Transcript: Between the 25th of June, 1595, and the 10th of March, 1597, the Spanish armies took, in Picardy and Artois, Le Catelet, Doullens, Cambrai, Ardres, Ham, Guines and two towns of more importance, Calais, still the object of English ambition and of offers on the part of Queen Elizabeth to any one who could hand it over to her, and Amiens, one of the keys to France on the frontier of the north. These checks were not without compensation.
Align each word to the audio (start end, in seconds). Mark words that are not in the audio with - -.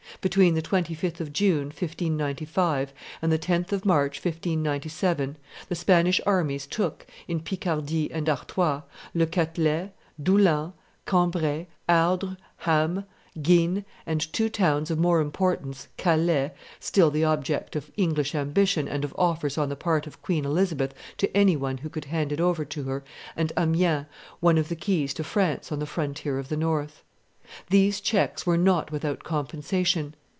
Between 0.19 0.53
the 0.53 0.61
25th 0.61 1.19
of 1.19 1.33
June, 1.33 1.67
1595, 1.69 2.93
and 3.23 3.31
the 3.31 3.39
10th 3.39 3.71
of 3.71 3.85
March, 3.87 4.17
1597, 4.23 5.35
the 5.67 5.73
Spanish 5.75 6.21
armies 6.27 6.67
took, 6.67 7.07
in 7.27 7.39
Picardy 7.39 8.11
and 8.11 8.29
Artois, 8.29 8.83
Le 9.15 9.25
Catelet, 9.25 9.93
Doullens, 10.21 10.73
Cambrai, 11.07 11.65
Ardres, 11.89 12.37
Ham, 12.57 13.03
Guines 13.39 13.83
and 14.05 14.31
two 14.31 14.47
towns 14.47 14.91
of 14.91 14.99
more 14.99 15.21
importance, 15.21 15.87
Calais, 15.97 16.51
still 16.79 17.09
the 17.09 17.23
object 17.23 17.75
of 17.75 17.89
English 17.97 18.35
ambition 18.35 18.87
and 18.87 19.03
of 19.03 19.15
offers 19.17 19.57
on 19.57 19.69
the 19.69 19.75
part 19.75 20.05
of 20.05 20.21
Queen 20.21 20.45
Elizabeth 20.45 20.93
to 21.17 21.35
any 21.35 21.55
one 21.55 21.79
who 21.79 21.89
could 21.89 22.05
hand 22.05 22.31
it 22.31 22.39
over 22.39 22.63
to 22.63 22.83
her, 22.83 23.03
and 23.35 23.51
Amiens, 23.57 24.05
one 24.39 24.59
of 24.59 24.69
the 24.69 24.75
keys 24.75 25.15
to 25.15 25.23
France 25.23 25.71
on 25.71 25.79
the 25.79 25.87
frontier 25.87 26.37
of 26.37 26.49
the 26.49 26.57
north. 26.57 27.01
These 27.69 27.99
checks 27.99 28.45
were 28.45 28.57
not 28.57 28.93
without 28.93 29.25
compensation. 29.25 30.15